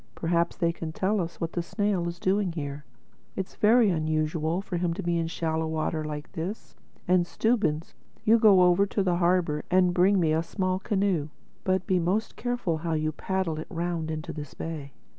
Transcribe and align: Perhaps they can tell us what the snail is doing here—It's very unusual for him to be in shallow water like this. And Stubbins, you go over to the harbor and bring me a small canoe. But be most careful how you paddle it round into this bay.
Perhaps 0.15 0.55
they 0.57 0.73
can 0.73 0.91
tell 0.91 1.21
us 1.21 1.39
what 1.39 1.53
the 1.53 1.61
snail 1.61 2.07
is 2.07 2.17
doing 2.17 2.53
here—It's 2.53 3.53
very 3.53 3.91
unusual 3.91 4.59
for 4.59 4.77
him 4.77 4.95
to 4.95 5.03
be 5.03 5.19
in 5.19 5.27
shallow 5.27 5.67
water 5.67 6.03
like 6.03 6.31
this. 6.31 6.75
And 7.07 7.27
Stubbins, 7.27 7.93
you 8.23 8.39
go 8.39 8.63
over 8.63 8.87
to 8.87 9.03
the 9.03 9.17
harbor 9.17 9.63
and 9.69 9.93
bring 9.93 10.19
me 10.19 10.33
a 10.33 10.41
small 10.41 10.79
canoe. 10.79 11.29
But 11.63 11.85
be 11.85 11.99
most 11.99 12.35
careful 12.35 12.77
how 12.79 12.93
you 12.93 13.11
paddle 13.11 13.59
it 13.59 13.67
round 13.69 14.09
into 14.09 14.33
this 14.33 14.55
bay. 14.55 14.93